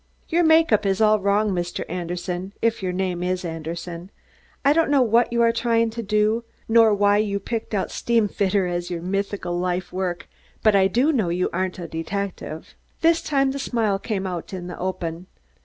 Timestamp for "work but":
9.93-10.75